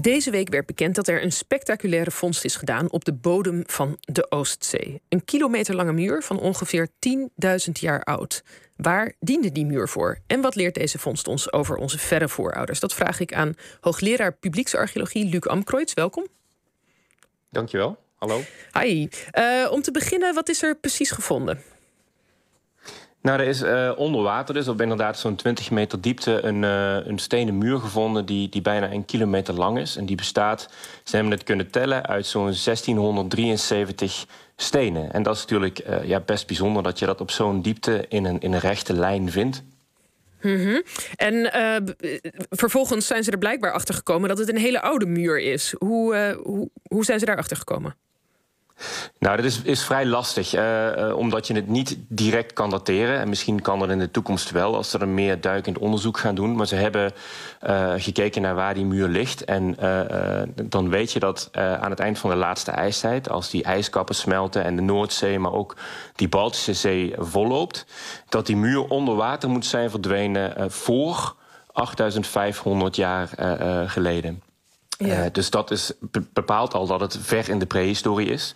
Deze 0.00 0.30
week 0.30 0.48
werd 0.48 0.66
bekend 0.66 0.94
dat 0.94 1.08
er 1.08 1.22
een 1.22 1.32
spectaculaire 1.32 2.10
vondst 2.10 2.44
is 2.44 2.56
gedaan 2.56 2.90
op 2.90 3.04
de 3.04 3.12
bodem 3.12 3.62
van 3.66 3.96
de 4.00 4.30
Oostzee. 4.30 5.00
Een 5.08 5.24
kilometer 5.24 5.74
lange 5.74 5.92
muur 5.92 6.22
van 6.22 6.38
ongeveer 6.38 6.88
10.000 6.88 7.72
jaar 7.72 8.02
oud. 8.02 8.42
Waar 8.76 9.12
diende 9.18 9.52
die 9.52 9.66
muur 9.66 9.88
voor? 9.88 10.18
En 10.26 10.40
wat 10.40 10.54
leert 10.54 10.74
deze 10.74 10.98
vondst 10.98 11.28
ons 11.28 11.52
over 11.52 11.76
onze 11.76 11.98
verre 11.98 12.28
voorouders? 12.28 12.80
Dat 12.80 12.94
vraag 12.94 13.20
ik 13.20 13.34
aan 13.34 13.54
hoogleraar 13.80 14.32
publieksarcheologie 14.32 15.24
Luc 15.24 15.46
Amkreutz. 15.46 15.94
Welkom. 15.94 16.26
Dankjewel. 17.50 17.98
Hallo. 18.14 18.40
Hi. 18.72 19.08
Uh, 19.38 19.68
om 19.70 19.82
te 19.82 19.90
beginnen, 19.90 20.34
wat 20.34 20.48
is 20.48 20.62
er 20.62 20.76
precies 20.76 21.10
gevonden? 21.10 21.62
Nou, 23.22 23.40
er 23.40 23.46
is 23.46 23.62
uh, 23.62 23.92
onder 23.96 24.22
water 24.22 24.54
dus 24.54 24.68
op 24.68 24.80
inderdaad 24.80 25.18
zo'n 25.18 25.36
20 25.36 25.70
meter 25.70 26.00
diepte 26.00 26.42
een, 26.42 26.62
uh, 26.62 27.06
een 27.06 27.18
stenen 27.18 27.58
muur 27.58 27.78
gevonden 27.78 28.26
die, 28.26 28.48
die 28.48 28.62
bijna 28.62 28.92
een 28.92 29.04
kilometer 29.04 29.54
lang 29.54 29.78
is. 29.78 29.96
En 29.96 30.06
die 30.06 30.16
bestaat, 30.16 30.68
ze 31.04 31.14
hebben 31.14 31.32
het 31.32 31.44
kunnen 31.44 31.70
tellen, 31.70 32.06
uit 32.06 32.26
zo'n 32.26 32.42
1673 32.64 34.26
stenen. 34.56 35.12
En 35.12 35.22
dat 35.22 35.34
is 35.34 35.40
natuurlijk 35.40 35.88
uh, 35.88 36.04
ja, 36.04 36.20
best 36.20 36.46
bijzonder 36.46 36.82
dat 36.82 36.98
je 36.98 37.06
dat 37.06 37.20
op 37.20 37.30
zo'n 37.30 37.62
diepte 37.62 38.04
in 38.08 38.24
een, 38.24 38.40
in 38.40 38.52
een 38.52 38.60
rechte 38.60 38.92
lijn 38.92 39.30
vindt. 39.30 39.62
Mm. 40.40 40.82
En 41.16 41.50
vervolgens 42.50 43.06
zijn 43.06 43.24
ze 43.24 43.30
er 43.30 43.38
blijkbaar 43.38 43.72
achter 43.72 43.94
gekomen 43.94 44.28
dat 44.28 44.38
het 44.38 44.48
een 44.48 44.56
hele 44.56 44.80
oude 44.80 45.06
muur 45.06 45.40
is. 45.40 45.74
Hoe, 45.78 46.38
hoe, 46.42 46.70
hoe 46.82 47.04
zijn 47.04 47.18
ze 47.18 47.24
daar 47.24 47.36
achter 47.36 47.56
gekomen? 47.56 47.96
Nou, 49.18 49.36
dat 49.36 49.44
is, 49.44 49.62
is 49.62 49.84
vrij 49.84 50.06
lastig, 50.06 50.54
uh, 50.54 50.96
uh, 50.96 51.16
omdat 51.16 51.46
je 51.46 51.54
het 51.54 51.68
niet 51.68 51.98
direct 52.08 52.52
kan 52.52 52.70
dateren. 52.70 53.18
En 53.18 53.28
misschien 53.28 53.62
kan 53.62 53.78
dat 53.78 53.90
in 53.90 53.98
de 53.98 54.10
toekomst 54.10 54.50
wel, 54.50 54.76
als 54.76 54.90
ze 54.90 54.98
er 54.98 55.08
meer 55.08 55.40
duikend 55.40 55.78
onderzoek 55.78 56.18
gaan 56.18 56.34
doen. 56.34 56.56
Maar 56.56 56.66
ze 56.66 56.74
hebben 56.74 57.12
uh, 57.66 57.92
gekeken 57.96 58.42
naar 58.42 58.54
waar 58.54 58.74
die 58.74 58.84
muur 58.84 59.08
ligt. 59.08 59.44
En 59.44 59.76
dan 60.64 60.88
weet 60.88 61.12
je 61.12 61.18
dat 61.18 61.48
aan 61.52 61.90
het 61.90 62.00
eind 62.00 62.18
van 62.18 62.30
de 62.30 62.36
laatste 62.36 62.70
ijstijd, 62.70 63.30
als 63.30 63.50
die 63.50 63.62
ijskappen 63.62 64.14
smelten 64.14 64.64
en 64.64 64.76
de 64.76 64.82
Noordzee, 64.82 65.38
maar 65.38 65.52
ook 65.52 65.76
die 66.14 66.28
Baltische 66.28 66.74
Zee 66.74 67.14
volloopt, 67.18 67.86
dat 68.28 68.46
die 68.46 68.56
muur 68.56 68.84
onder 68.84 69.14
water 69.14 69.48
moet 69.48 69.66
zijn 69.66 69.90
verdwenen 69.90 70.70
voor 70.70 71.34
8500 71.72 72.96
jaar 72.96 73.28
geleden. 73.86 74.42
Ja. 75.06 75.24
Uh, 75.24 75.30
dus 75.32 75.50
dat 75.50 75.70
is, 75.70 75.92
bepaalt 76.32 76.74
al 76.74 76.86
dat 76.86 77.00
het 77.00 77.18
ver 77.20 77.48
in 77.48 77.58
de 77.58 77.66
prehistorie 77.66 78.28
is. 78.28 78.54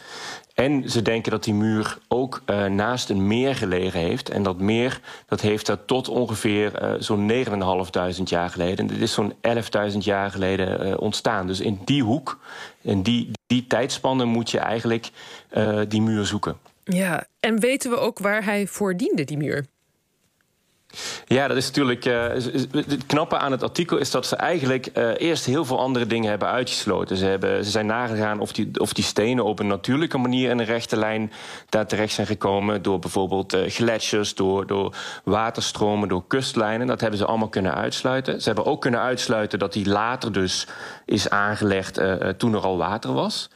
En 0.54 0.90
ze 0.90 1.02
denken 1.02 1.30
dat 1.30 1.44
die 1.44 1.54
muur 1.54 1.98
ook 2.08 2.42
uh, 2.46 2.64
naast 2.64 3.10
een 3.10 3.26
meer 3.26 3.54
gelegen 3.54 4.00
heeft. 4.00 4.30
En 4.30 4.42
dat 4.42 4.58
meer 4.58 5.00
dat 5.26 5.40
heeft 5.40 5.66
dat 5.66 5.86
tot 5.86 6.08
ongeveer 6.08 6.82
uh, 6.82 6.92
zo'n 6.98 7.32
9.500 8.16 8.22
jaar 8.24 8.50
geleden. 8.50 8.76
En 8.76 8.86
dit 8.86 9.00
is 9.00 9.12
zo'n 9.12 9.32
11.000 9.92 9.98
jaar 9.98 10.30
geleden 10.30 10.98
ontstaan. 10.98 11.46
Dus 11.46 11.60
in 11.60 11.80
die 11.84 12.02
hoek, 12.02 12.38
in 12.80 13.02
die, 13.02 13.30
die 13.46 13.66
tijdspanne 13.66 14.24
moet 14.24 14.50
je 14.50 14.58
eigenlijk 14.58 15.10
die 15.88 16.02
muur 16.02 16.24
zoeken. 16.24 16.56
Ja, 16.84 17.26
en 17.40 17.60
weten 17.60 17.90
we 17.90 17.96
ook 17.96 18.18
waar 18.18 18.44
hij 18.44 18.66
voor 18.66 18.96
diende, 18.96 19.24
die 19.24 19.36
muur? 19.36 19.66
Ja, 21.26 21.48
dat 21.48 21.56
is 21.56 21.66
natuurlijk. 21.66 22.04
Uh, 22.04 22.26
het 22.72 23.06
knappe 23.06 23.38
aan 23.38 23.52
het 23.52 23.62
artikel 23.62 23.96
is 23.96 24.10
dat 24.10 24.26
ze 24.26 24.36
eigenlijk 24.36 24.88
uh, 24.94 25.10
eerst 25.16 25.44
heel 25.44 25.64
veel 25.64 25.80
andere 25.80 26.06
dingen 26.06 26.30
hebben 26.30 26.48
uitgesloten. 26.48 27.16
Ze, 27.16 27.24
hebben, 27.24 27.64
ze 27.64 27.70
zijn 27.70 27.86
nagegaan 27.86 28.40
of 28.40 28.52
die, 28.52 28.70
of 28.80 28.92
die 28.92 29.04
stenen 29.04 29.44
op 29.44 29.58
een 29.58 29.66
natuurlijke 29.66 30.18
manier 30.18 30.50
in 30.50 30.58
een 30.58 30.64
rechte 30.64 30.96
lijn 30.96 31.32
daar 31.68 31.86
terecht 31.86 32.12
zijn 32.12 32.26
gekomen. 32.26 32.82
Door 32.82 32.98
bijvoorbeeld 32.98 33.54
uh, 33.54 33.60
gletsjers, 33.68 34.34
door, 34.34 34.66
door 34.66 34.94
waterstromen, 35.24 36.08
door 36.08 36.26
kustlijnen. 36.26 36.86
Dat 36.86 37.00
hebben 37.00 37.18
ze 37.18 37.24
allemaal 37.24 37.48
kunnen 37.48 37.74
uitsluiten. 37.74 38.40
Ze 38.40 38.46
hebben 38.46 38.66
ook 38.66 38.80
kunnen 38.80 39.00
uitsluiten 39.00 39.58
dat 39.58 39.72
die 39.72 39.88
later 39.88 40.32
dus 40.32 40.66
is 41.06 41.30
aangelegd 41.30 42.00
toen 42.36 42.54
er 42.54 42.60
al 42.60 42.76
water 42.76 43.12
was. 43.12 43.50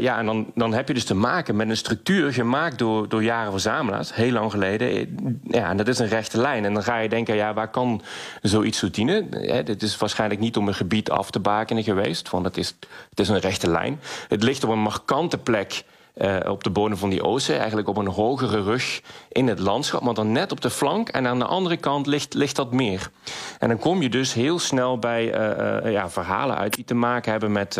ja, 0.00 0.18
en 0.18 0.26
dan, 0.26 0.52
dan 0.54 0.72
heb 0.72 0.88
je 0.88 0.94
dus 0.94 1.04
te 1.04 1.14
maken 1.14 1.56
met 1.56 1.68
een 1.68 1.76
structuur 1.76 2.32
gemaakt 2.32 2.78
door, 2.78 3.08
door 3.08 3.22
jaren 3.22 3.52
verzamelaars, 3.52 4.14
heel 4.14 4.32
lang 4.32 4.50
geleden. 4.50 5.08
Ja, 5.44 5.68
en 5.70 5.76
dat 5.76 5.88
is 5.88 5.98
een 5.98 6.08
rechte 6.08 6.40
lijn. 6.40 6.64
En 6.68 6.74
dan 6.74 6.82
ga 6.82 6.98
je 6.98 7.08
denken, 7.08 7.34
ja, 7.34 7.54
waar 7.54 7.70
kan 7.70 8.02
zoiets 8.42 8.78
zo 8.78 8.90
dienen? 8.90 9.30
dit 9.64 9.82
is 9.82 9.96
waarschijnlijk 9.96 10.40
niet 10.40 10.56
om 10.56 10.68
een 10.68 10.74
gebied 10.74 11.10
af 11.10 11.30
te 11.30 11.40
bakenen 11.40 11.82
geweest. 11.82 12.30
Want 12.30 12.44
het 12.44 12.56
is, 12.56 12.74
het 13.10 13.20
is 13.20 13.28
een 13.28 13.38
rechte 13.38 13.70
lijn. 13.70 14.00
Het 14.28 14.42
ligt 14.42 14.64
op 14.64 14.70
een 14.70 14.78
markante 14.78 15.38
plek 15.38 15.84
uh, 16.16 16.36
op 16.44 16.64
de 16.64 16.70
bodem 16.70 16.98
van 16.98 17.10
die 17.10 17.24
Oostzee. 17.24 17.56
Eigenlijk 17.56 17.88
op 17.88 17.96
een 17.96 18.06
hogere 18.06 18.62
rug 18.62 19.02
in 19.28 19.48
het 19.48 19.58
landschap, 19.58 20.02
maar 20.02 20.14
dan 20.14 20.32
net 20.32 20.52
op 20.52 20.60
de 20.60 20.70
flank. 20.70 21.08
En 21.08 21.26
aan 21.26 21.38
de 21.38 21.44
andere 21.44 21.76
kant 21.76 22.06
ligt, 22.06 22.34
ligt 22.34 22.56
dat 22.56 22.72
meer. 22.72 23.10
En 23.58 23.68
dan 23.68 23.78
kom 23.78 24.02
je 24.02 24.08
dus 24.08 24.32
heel 24.32 24.58
snel 24.58 24.98
bij 24.98 25.24
uh, 25.24 25.92
ja, 25.92 26.10
verhalen 26.10 26.56
uit 26.56 26.74
die 26.74 26.84
te 26.84 26.94
maken 26.94 27.30
hebben 27.30 27.52
met 27.52 27.74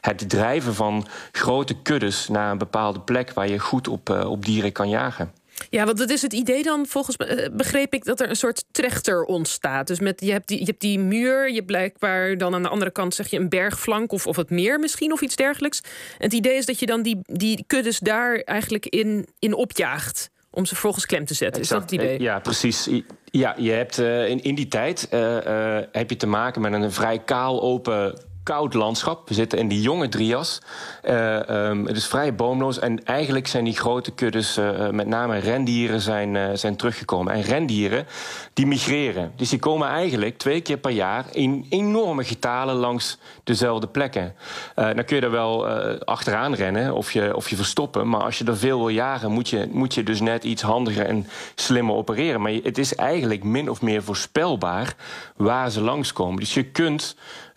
het 0.00 0.28
drijven 0.28 0.74
van 0.74 1.06
grote 1.32 1.74
kuddes 1.74 2.28
naar 2.28 2.50
een 2.50 2.58
bepaalde 2.58 3.00
plek 3.00 3.32
waar 3.32 3.48
je 3.48 3.58
goed 3.58 3.88
op, 3.88 4.10
op 4.10 4.44
dieren 4.44 4.72
kan 4.72 4.88
jagen. 4.88 5.37
Ja, 5.70 5.84
want 5.84 5.98
dat 5.98 6.10
is 6.10 6.22
het 6.22 6.32
idee 6.32 6.62
dan, 6.62 6.86
volgens 6.86 7.16
me 7.16 7.24
eh, 7.24 7.50
begreep 7.52 7.94
ik 7.94 8.04
dat 8.04 8.20
er 8.20 8.28
een 8.28 8.36
soort 8.36 8.64
trechter 8.70 9.24
ontstaat. 9.24 9.86
Dus 9.86 10.00
met, 10.00 10.20
je, 10.20 10.32
hebt 10.32 10.48
die, 10.48 10.58
je 10.58 10.64
hebt 10.64 10.80
die 10.80 10.98
muur, 10.98 11.52
je 11.52 11.64
blijkbaar 11.64 12.38
dan 12.38 12.54
aan 12.54 12.62
de 12.62 12.68
andere 12.68 12.90
kant 12.90 13.14
zeg 13.14 13.30
je 13.30 13.38
een 13.38 13.48
bergflank 13.48 14.12
of, 14.12 14.26
of 14.26 14.36
het 14.36 14.50
meer 14.50 14.78
misschien 14.78 15.12
of 15.12 15.20
iets 15.20 15.36
dergelijks. 15.36 15.80
En 16.18 16.24
het 16.24 16.32
idee 16.32 16.56
is 16.56 16.66
dat 16.66 16.78
je 16.78 16.86
dan 16.86 17.02
die, 17.02 17.18
die 17.22 17.64
kuddes 17.66 17.98
daar 17.98 18.36
eigenlijk 18.36 18.86
in, 18.86 19.28
in 19.38 19.54
opjaagt 19.54 20.30
om 20.50 20.64
ze 20.64 20.76
volgens 20.76 21.06
klem 21.06 21.24
te 21.24 21.34
zetten. 21.34 21.62
Is 21.62 21.68
dat 21.68 21.82
het 21.82 21.92
idee? 21.92 22.20
Ja, 22.20 22.38
precies. 22.38 22.88
Ja, 23.24 23.54
je 23.58 23.70
hebt 23.70 23.98
uh, 23.98 24.28
in, 24.28 24.42
in 24.42 24.54
die 24.54 24.68
tijd 24.68 25.08
uh, 25.14 25.20
uh, 25.20 25.78
heb 25.92 26.10
je 26.10 26.16
te 26.16 26.26
maken 26.26 26.60
met 26.60 26.72
een 26.72 26.92
vrij 26.92 27.18
kaal 27.18 27.62
open 27.62 28.18
koud 28.48 28.74
landschap. 28.74 29.28
We 29.28 29.34
zitten 29.34 29.58
in 29.58 29.68
die 29.68 29.80
jonge 29.80 30.08
Drias. 30.08 30.62
Uh, 31.04 31.68
um, 31.68 31.86
het 31.86 31.96
is 31.96 32.06
vrij 32.06 32.34
boomloos. 32.34 32.78
En 32.78 33.04
eigenlijk 33.04 33.46
zijn 33.46 33.64
die 33.64 33.76
grote 33.76 34.10
kuddes, 34.10 34.58
uh, 34.58 34.88
met 34.88 35.06
name 35.06 35.38
rendieren, 35.38 36.00
zijn, 36.00 36.58
zijn 36.58 36.76
teruggekomen. 36.76 37.32
En 37.32 37.42
rendieren, 37.42 38.06
die 38.52 38.66
migreren. 38.66 39.32
Dus 39.36 39.48
die 39.48 39.58
komen 39.58 39.88
eigenlijk 39.88 40.38
twee 40.38 40.60
keer 40.60 40.76
per 40.76 40.90
jaar 40.90 41.24
in 41.32 41.66
enorme 41.68 42.24
getalen 42.24 42.74
langs 42.74 43.18
dezelfde 43.44 43.86
plekken. 43.86 44.34
dan 44.74 45.04
kun 45.04 45.16
je 45.16 45.22
er 45.22 45.30
wel 45.30 45.68
achteraan 46.04 46.54
rennen 46.54 46.94
of 46.94 47.12
je, 47.12 47.36
of 47.36 47.50
je 47.50 47.56
verstoppen. 47.56 48.08
Maar 48.08 48.22
als 48.22 48.38
je 48.38 48.44
er 48.44 48.56
veel 48.56 48.78
wil 48.78 48.88
jagen, 48.88 49.30
moet 49.30 49.48
je, 49.48 49.68
moet 49.72 49.94
je 49.94 50.02
dus 50.02 50.20
net 50.20 50.44
iets 50.44 50.62
handiger 50.62 51.06
en 51.06 51.26
slimmer 51.54 51.94
opereren. 51.94 52.40
Maar 52.40 52.52
het 52.52 52.78
is 52.78 52.94
eigenlijk 52.94 53.44
min 53.44 53.70
of 53.70 53.82
meer 53.82 54.02
voorspelbaar 54.02 54.94
waar 55.36 55.70
ze 55.70 55.80
langskomen. 55.80 56.40
Dus 56.40 56.54
je 56.54 56.64
kunt 56.64 57.16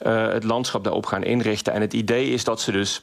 het 0.09 0.43
landschap 0.43 0.83
daarop 0.83 1.05
gaan 1.05 1.23
inrichten. 1.23 1.73
En 1.73 1.81
het 1.81 1.93
idee 1.93 2.29
is 2.29 2.43
dat 2.43 2.61
ze 2.61 2.71
dus 2.71 3.01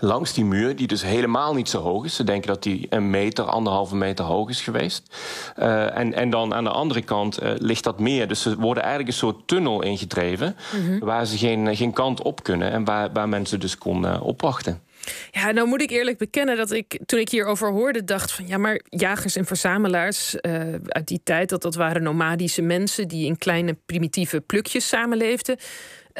langs 0.00 0.32
die 0.32 0.44
muur, 0.44 0.76
die 0.76 0.86
dus 0.86 1.02
helemaal 1.02 1.54
niet 1.54 1.68
zo 1.68 1.80
hoog 1.80 2.04
is. 2.04 2.16
Ze 2.16 2.24
denken 2.24 2.48
dat 2.48 2.62
die 2.62 2.86
een 2.90 3.10
meter, 3.10 3.44
anderhalve 3.44 3.96
meter 3.96 4.24
hoog 4.24 4.48
is 4.48 4.60
geweest. 4.60 5.16
Uh, 5.58 5.96
en, 5.96 6.14
en 6.14 6.30
dan 6.30 6.54
aan 6.54 6.64
de 6.64 6.70
andere 6.70 7.02
kant 7.02 7.42
uh, 7.42 7.50
ligt 7.56 7.84
dat 7.84 8.00
meer. 8.00 8.28
Dus 8.28 8.42
ze 8.42 8.56
worden 8.56 8.82
eigenlijk 8.82 9.12
een 9.12 9.18
soort 9.18 9.48
tunnel 9.48 9.82
ingedreven... 9.82 10.56
Mm 10.74 10.86
-hmm. 10.86 10.98
waar 10.98 11.26
ze 11.26 11.38
geen, 11.38 11.76
geen 11.76 11.92
kant 11.92 12.22
op 12.22 12.42
kunnen 12.42 12.70
en 12.70 12.84
waar, 12.84 13.12
waar 13.12 13.28
mensen 13.28 13.60
dus 13.60 13.78
kon 13.78 14.04
uh, 14.04 14.22
opwachten. 14.22 14.82
Ja, 15.30 15.50
nou 15.50 15.68
moet 15.68 15.82
ik 15.82 15.90
eerlijk 15.90 16.18
bekennen 16.18 16.56
dat 16.56 16.70
ik 16.70 16.98
toen 17.06 17.18
ik 17.18 17.28
hierover 17.28 17.70
hoorde 17.70 18.04
dacht 18.04 18.32
van 18.32 18.46
ja, 18.46 18.58
maar 18.58 18.80
jagers 18.88 19.36
en 19.36 19.44
verzamelaars 19.44 20.36
uh, 20.40 20.62
uit 20.88 21.08
die 21.08 21.20
tijd, 21.24 21.48
dat 21.48 21.62
dat 21.62 21.74
waren 21.74 22.02
nomadische 22.02 22.62
mensen 22.62 23.08
die 23.08 23.26
in 23.26 23.38
kleine 23.38 23.76
primitieve 23.86 24.40
plukjes 24.40 24.88
samenleefden. 24.88 25.56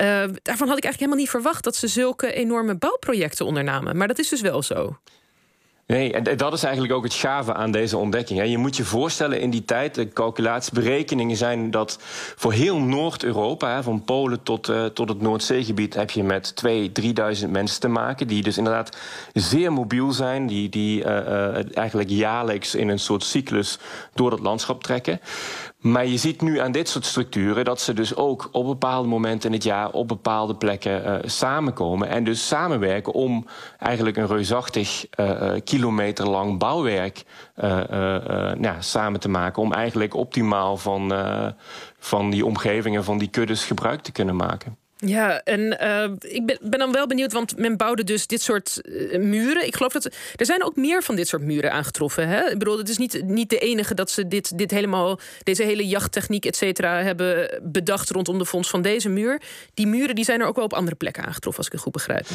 Uh, 0.01 0.05
daarvan 0.43 0.69
had 0.69 0.77
ik 0.77 0.85
eigenlijk 0.85 0.99
helemaal 0.99 1.17
niet 1.17 1.31
verwacht 1.31 1.65
dat 1.65 1.77
ze 1.77 1.89
zulke 1.89 2.33
enorme 2.33 2.75
bouwprojecten 2.75 3.47
ondernamen. 3.47 3.97
Maar 3.97 4.09
dat 4.09 4.19
is 4.19 4.29
dus 4.29 4.41
wel 4.41 4.63
zo. 4.63 4.97
Nee, 5.89 6.13
en 6.13 6.37
dat 6.37 6.53
is 6.53 6.63
eigenlijk 6.63 6.95
ook 6.95 7.05
het 7.05 7.15
gave 7.15 7.55
aan 7.55 7.71
deze 7.71 7.97
ontdekking. 7.97 8.51
Je 8.51 8.59
moet 8.59 8.77
je 8.77 8.85
voorstellen 8.85 9.41
in 9.41 9.51
die 9.51 9.65
tijd, 9.65 9.95
de 9.95 10.09
calculatiesberekeningen 10.09 11.37
zijn 11.37 11.71
dat 11.71 11.99
voor 12.37 12.53
heel 12.53 12.79
Noord-Europa, 12.79 13.83
van 13.83 14.05
Polen 14.05 14.43
tot, 14.43 14.69
uh, 14.69 14.85
tot 14.85 15.09
het 15.09 15.21
Noordzeegebied, 15.21 15.95
heb 15.95 16.11
je 16.11 16.23
met 16.23 16.55
2.000, 16.67 17.43
3.000 17.43 17.51
mensen 17.51 17.81
te 17.81 17.89
maken. 17.89 18.27
Die 18.27 18.43
dus 18.43 18.59
inderdaad 18.59 18.97
zeer 19.33 19.73
mobiel 19.73 20.13
zijn, 20.13 20.47
die, 20.47 20.69
die 20.69 21.05
uh, 21.05 21.07
uh, 21.07 21.77
eigenlijk 21.77 22.11
jaarlijks 22.11 22.75
in 22.75 22.89
een 22.89 22.99
soort 22.99 23.25
cyclus 23.25 23.79
door 24.15 24.31
het 24.31 24.41
landschap 24.41 24.83
trekken. 24.83 25.21
Maar 25.79 26.07
je 26.07 26.17
ziet 26.17 26.43
nu 26.43 26.59
aan 26.59 26.73
dit 26.73 26.89
soort 26.89 27.05
structuren 27.05 27.65
dat 27.65 27.81
ze 27.81 27.93
dus 27.93 28.17
ook 28.17 28.49
op 28.53 28.67
bepaalde 28.67 29.09
momenten 29.09 29.49
in 29.49 29.55
het 29.55 29.65
jaar 29.65 29.91
op 29.91 30.09
bepaalde 30.09 30.55
plekken 30.55 31.07
uh, 31.07 31.19
samenkomen. 31.25 32.09
En 32.09 32.25
dus 32.25 32.47
samenwerken 32.47 33.13
om 33.13 33.47
eigenlijk 33.79 34.17
een 34.17 34.27
reusachtig 34.27 35.07
uh, 35.21 35.53
kilometer 35.65 36.29
lang 36.29 36.59
bouwwerk 36.59 37.25
uh, 37.57 37.65
nou, 38.55 38.77
samen 38.79 39.21
te 39.21 39.29
maken. 39.29 39.63
Om 39.63 39.73
eigenlijk 39.73 40.15
optimaal 40.15 40.77
van, 40.77 41.13
van 41.99 42.31
die 42.31 42.47
omgevingen, 42.47 43.05
van 43.05 43.19
die 43.19 43.29
kuddes 43.29 43.65
gebruik 43.65 44.01
te 44.01 44.13
kunnen 44.13 44.37
maken. 44.37 44.77
Ja, 45.07 45.41
en 45.45 45.61
uh, 45.61 46.33
ik 46.33 46.47
ben, 46.47 46.59
ben, 46.63 46.79
dan 46.79 46.93
wel 46.93 47.07
benieuwd, 47.07 47.33
want 47.33 47.59
men 47.59 47.77
bouwde 47.77 48.05
dus 48.05 48.27
dit 48.27 48.43
soort 48.43 48.81
uh, 48.83 49.19
muren. 49.19 49.67
Ik 49.67 49.77
geloof 49.77 49.93
dat 49.93 50.05
er 50.37 50.47
zijn 50.47 50.65
ook 50.65 50.77
meer 50.77 51.03
van 51.03 51.17
dit 51.17 51.29
soort 51.29 51.43
muren 51.43 51.73
aangetroffen. 51.73 52.29
Hè? 52.29 52.51
Ik 52.51 52.59
bedoel, 52.59 52.79
het 52.79 52.89
is 52.89 52.99
niet, 52.99 53.23
niet 53.25 53.51
de 53.51 53.59
enige 53.59 53.95
dat 53.95 54.11
ze 54.11 54.29
dit, 54.29 54.59
dit 54.59 54.71
helemaal, 54.71 55.19
deze 55.43 55.63
hele 55.63 55.87
jachttechniek, 55.87 56.45
et 56.45 56.57
cetera, 56.57 57.03
hebben 57.03 57.61
bedacht 57.63 58.11
rondom 58.11 58.39
de 58.39 58.47
fonds 58.47 58.71
van 58.71 58.83
deze 58.83 59.09
muur. 59.09 59.41
Die 59.75 59.87
muren 59.87 60.15
die 60.15 60.25
zijn 60.25 60.41
er 60.41 60.47
ook 60.47 60.57
wel 60.57 60.65
op 60.65 60.73
andere 60.73 60.97
plekken 60.97 61.25
aangetroffen, 61.25 61.57
als 61.57 61.67
ik 61.67 61.73
het 61.73 61.83
goed 61.83 61.93
begrijp. 61.93 62.27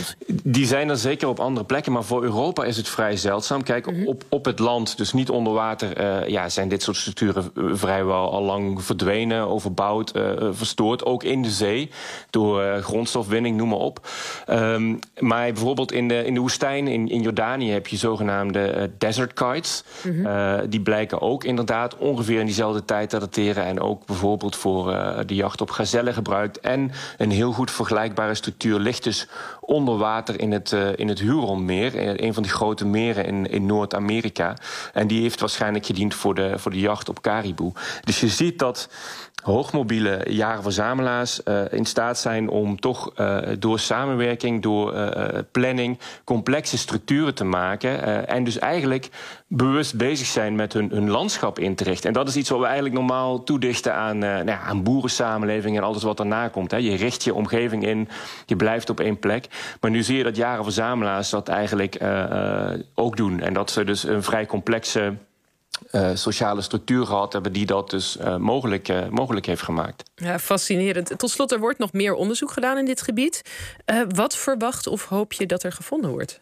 Die 0.44 0.65
zijn 0.65 0.89
er 0.89 0.98
zeker 0.98 1.27
op 1.27 1.39
andere 1.39 1.65
plekken, 1.65 1.92
maar 1.92 2.04
voor 2.04 2.24
Europa 2.24 2.63
is 2.63 2.77
het 2.77 2.89
vrij 2.89 3.18
zeldzaam. 3.18 3.63
Kijk, 3.63 3.86
mm 3.86 3.95
-hmm. 3.95 4.07
op, 4.07 4.24
op 4.30 4.45
het 4.45 4.60
land, 4.60 4.98
dus 4.98 5.13
niet 5.13 5.30
onder 5.30 5.54
water, 5.54 6.01
uh, 6.01 6.27
ja, 6.27 6.50
zijn 6.50 6.69
dit 6.69 6.83
soort 6.83 6.98
structuren 6.98 7.51
vrijwel 7.56 8.31
al 8.31 8.44
lang 8.44 8.83
verdwenen, 8.83 9.48
overbouwd, 9.48 10.12
verstoord. 10.51 11.06
Ook 11.06 11.24
in 11.24 11.42
de 11.42 11.51
zee 11.51 11.89
door 12.30 12.52
uh, 12.61 12.77
grondstofwinning, 12.77 13.57
noem 13.57 13.69
maar 13.69 13.77
op. 13.77 14.07
Um, 14.50 15.00
maar 15.19 15.51
bijvoorbeeld 15.51 15.91
in 15.91 16.07
de, 16.07 16.25
in 16.25 16.33
de 16.33 16.39
woestijn 16.39 16.88
in, 16.88 17.09
in 17.09 17.21
Jordanië 17.21 17.71
heb 17.71 17.88
je 17.88 17.97
zogenaamde 17.97 18.73
uh, 18.75 18.83
desert 18.97 19.33
kites. 19.33 19.83
Mm 20.03 20.11
-hmm. 20.11 20.25
uh, 20.25 20.59
die 20.69 20.81
blijken 20.81 21.21
ook 21.21 21.44
inderdaad 21.44 21.97
ongeveer 21.97 22.39
in 22.39 22.45
diezelfde 22.45 22.85
tijd 22.85 23.09
te 23.09 23.19
dateren. 23.19 23.65
En 23.65 23.79
ook 23.79 24.05
bijvoorbeeld 24.05 24.55
voor 24.55 24.85
de 25.25 25.35
jacht 25.35 25.61
op 25.61 25.69
gazellen 25.69 26.13
gebruikt. 26.13 26.59
En 26.59 26.91
een 27.17 27.31
heel 27.31 27.51
goed 27.51 27.71
vergelijkbare 27.71 28.35
structuur 28.35 28.79
ligt 28.79 29.03
dus 29.03 29.27
onder 29.61 29.97
water 29.97 30.39
in 30.39 30.51
het, 30.51 30.75
in 30.95 31.07
het 31.07 31.19
Huronmeer. 31.19 32.21
Een 32.23 32.33
van 32.33 32.44
die 32.44 32.51
grote 32.51 32.85
meren 32.85 33.25
in, 33.25 33.50
in 33.50 33.65
Noord-Amerika. 33.65 34.57
En 34.94 35.07
die 35.07 35.21
heeft 35.21 35.39
waarschijnlijk 35.39 35.85
gediend 35.85 36.15
voor 36.15 36.35
de, 36.35 36.53
voor 36.59 36.71
de 36.71 36.79
jacht 36.79 37.09
op 37.09 37.21
kariboe. 37.21 37.71
Dus 38.03 38.19
je 38.19 38.27
ziet 38.27 38.59
dat 38.59 38.89
hoogmobiele 39.44 40.25
jagerverzamelaars 40.30 41.42
uh, 41.45 41.62
in 41.69 41.86
staat 41.86 42.19
zijn 42.19 42.50
om 42.50 42.80
toch 42.80 43.12
uh, 43.16 43.40
door 43.60 43.80
samenwerking, 43.80 44.62
door 44.62 44.94
uh, 44.95 45.28
planning, 45.51 46.00
complexe 46.24 46.78
structuren 46.78 47.36
te 47.36 47.44
maken. 47.44 48.28
en 48.28 48.44
dus 48.44 48.60
eigenlijk 48.60 49.10
bewust 49.48 49.98
bezig 49.98 50.28
zijn 50.28 50.56
met 50.56 50.74
hun, 50.74 50.90
hun 50.90 51.10
landschap 51.10 51.60
in 51.60 51.75
te 51.75 51.84
richten. 51.84 52.07
En 52.07 52.13
dat 52.13 52.28
is 52.28 52.36
iets 52.36 52.50
wat 52.50 52.60
we 52.60 52.66
eigenlijk 52.66 52.95
normaal 52.95 53.44
toedichten 53.44 53.94
aan, 53.94 54.18
nou 54.18 54.45
ja, 54.45 54.60
aan 54.60 54.84
boerensamenleving 54.84 55.78
en 55.78 55.84
alles 55.84 56.04
wat 56.04 56.18
daarna 56.18 56.48
komt. 56.48 56.72
Hè. 56.72 56.78
Je 56.78 56.96
richt 56.96 57.24
je 57.24 57.34
omgeving 57.34 57.86
in, 57.86 58.10
je 58.46 58.56
blijft 58.56 58.89
op 58.89 59.00
één 59.00 59.19
plek. 59.19 59.48
Maar 59.81 59.92
nu 59.92 60.04
zie 60.04 60.18
je 60.18 60.24
dat 60.24 60.36
jagerverzamelaars 60.36 61.30
dat 61.30 61.48
eigenlijk 61.48 61.98
ook 62.96 63.18
doen. 63.18 63.39
En 63.39 63.54
dat 63.54 63.72
ze 63.72 63.84
dus 63.84 64.04
een 64.04 64.24
vrij 64.24 64.46
complexe 64.46 65.13
uh, 65.95 66.10
sociale 66.13 66.62
structuur 66.62 67.06
gehad 67.06 67.34
hebben 67.34 67.54
die 67.54 67.66
dat 67.66 67.90
dus 67.90 68.18
uh, 68.18 68.38
mogelijk, 68.38 68.90
uh, 68.90 69.07
mogelijk 69.10 69.45
heeft 69.45 69.62
gemaakt. 69.62 70.04
Ja, 70.16 70.40
fascinerend. 70.40 71.13
Tot 71.18 71.30
slot, 71.30 71.51
er 71.51 71.60
wordt 71.60 71.80
nog 71.80 71.94
meer 71.94 72.13
onderzoek 72.13 72.51
gedaan 72.51 72.78
in 72.78 72.86
dit 72.86 73.01
gebied. 73.01 73.42
wat 74.07 74.36
verwacht 74.36 74.88
of 74.88 75.06
hoop 75.06 75.34
je 75.34 75.45
dat 75.45 75.63
er 75.63 75.72
gevonden 75.72 76.12
wordt? 76.12 76.40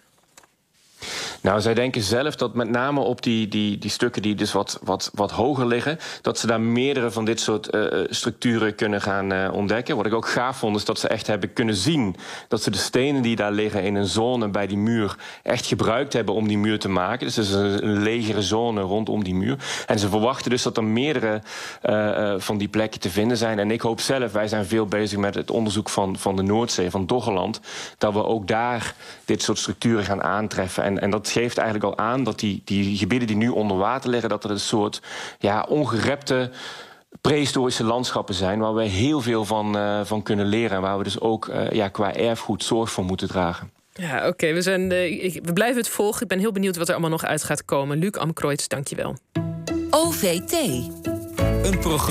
Nou, 1.41 1.61
zij 1.61 1.73
denken 1.73 2.01
zelf 2.01 2.35
dat 2.35 2.53
met 2.53 2.69
name 2.69 2.99
op 2.99 3.21
die, 3.23 3.47
die, 3.47 3.77
die 3.77 3.89
stukken 3.89 4.21
die 4.21 4.35
dus 4.35 4.51
wat, 4.51 4.79
wat, 4.83 5.11
wat 5.13 5.31
hoger 5.31 5.67
liggen, 5.67 5.99
dat 6.21 6.39
ze 6.39 6.47
daar 6.47 6.61
meerdere 6.61 7.11
van 7.11 7.25
dit 7.25 7.39
soort 7.39 7.75
uh, 7.75 8.03
structuren 8.09 8.75
kunnen 8.75 9.01
gaan 9.01 9.33
uh, 9.33 9.53
ontdekken. 9.53 9.95
Wat 9.95 10.05
ik 10.05 10.13
ook 10.13 10.27
gaaf 10.27 10.57
vond, 10.57 10.75
is 10.75 10.85
dat 10.85 10.99
ze 10.99 11.07
echt 11.07 11.27
hebben 11.27 11.53
kunnen 11.53 11.75
zien 11.75 12.15
dat 12.47 12.61
ze 12.61 12.71
de 12.71 12.77
stenen 12.77 13.21
die 13.21 13.35
daar 13.35 13.51
liggen 13.51 13.83
in 13.83 13.95
een 13.95 14.05
zone 14.05 14.47
bij 14.47 14.67
die 14.67 14.77
muur 14.77 15.15
echt 15.43 15.65
gebruikt 15.65 16.13
hebben 16.13 16.35
om 16.35 16.47
die 16.47 16.57
muur 16.57 16.79
te 16.79 16.89
maken. 16.89 17.25
Dus 17.25 17.35
het 17.35 17.45
is 17.45 17.53
een, 17.53 18.01
legere 18.01 18.41
zone 18.41 18.81
rondom 18.81 19.23
die 19.23 19.35
muur. 19.35 19.57
En 19.87 19.99
ze 19.99 20.09
verwachten 20.09 20.49
dus 20.49 20.63
dat 20.63 20.77
er 20.77 20.83
meerdere 20.83 21.41
van 22.37 22.57
die 22.57 22.67
plekken 22.67 22.99
te 22.99 23.09
vinden 23.09 23.37
zijn. 23.37 23.59
En 23.59 23.71
ik 23.71 23.81
hoop 23.81 23.99
zelf, 23.99 24.31
wij 24.31 24.47
zijn 24.47 24.65
veel 24.65 24.85
bezig 24.85 25.17
met 25.17 25.35
het 25.35 25.51
onderzoek 25.51 25.89
van, 25.89 26.17
van 26.17 26.35
de 26.35 26.41
Noordzee, 26.41 26.89
van 26.89 27.05
Doggerland, 27.05 27.59
dat 27.97 28.13
we 28.13 28.25
ook 28.25 28.47
daar 28.47 28.95
dit 29.25 29.41
soort 29.41 29.57
structuren 29.57 30.03
gaan 30.03 30.23
aantreffen. 30.23 30.83
En, 30.83 31.01
en 31.01 31.09
dat 31.09 31.29
geeft 31.31 31.57
eigenlijk 31.57 31.87
al 31.87 32.05
aan 32.05 32.23
dat 32.23 32.39
die, 32.39 32.61
die 32.65 32.97
gebieden 32.97 33.27
die 33.27 33.37
nu 33.37 33.49
onder 33.49 33.77
water 33.77 34.09
liggen, 34.09 34.29
dat 34.29 34.43
er 34.43 34.51
een 34.51 34.59
soort 34.59 35.01
ja, 35.39 35.65
ongerepte 35.69 36.51
prehistorische 37.21 37.83
landschappen 37.83 38.35
zijn 38.35 38.59
waar 38.59 38.73
we 38.73 38.83
heel 38.83 39.21
veel 39.21 39.45
van, 39.45 39.77
uh, 39.77 39.99
van 40.03 40.23
kunnen 40.23 40.45
leren. 40.45 40.75
En 40.75 40.81
waar 40.81 40.97
we 40.97 41.03
dus 41.03 41.19
ook 41.19 41.47
uh, 41.47 41.69
ja, 41.71 41.87
qua 41.87 42.13
erfgoed 42.13 42.63
zorg 42.63 42.91
voor 42.91 43.03
moeten 43.03 43.27
dragen. 43.27 43.71
Ja, 43.93 44.17
oké. 44.17 44.27
Okay. 44.27 44.53
We, 44.53 44.61
zijn, 44.61 44.81
uh, 44.81 45.33
we 45.43 45.53
blijven 45.53 45.77
het 45.77 45.89
volgen. 45.89 46.21
Ik 46.21 46.27
ben 46.27 46.39
heel 46.39 46.51
benieuwd 46.51 46.77
wat 46.77 46.87
er 46.87 46.93
allemaal 46.93 47.11
nog 47.11 47.23
uit 47.23 47.43
gaat 47.43 47.65
komen. 47.65 47.97
Luc 47.97 48.11
Amkroits, 48.11 48.67
dankjewel. 48.67 49.15
OVT. 49.89 50.51
Een 51.63 51.79
programma 51.79 52.01